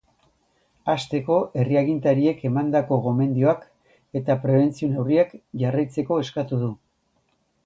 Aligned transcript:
Hasteko, 0.93 1.35
herri 1.63 1.77
agintariek 1.81 2.41
emandako 2.49 2.99
gomendioak 3.09 3.69
eta 4.21 4.37
prebentzio 4.47 4.91
neurriak 4.95 5.37
jarraitzeko 5.65 6.23
eskatu 6.25 6.65
du. 6.65 6.73